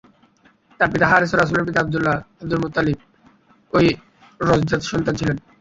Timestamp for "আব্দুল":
2.41-2.59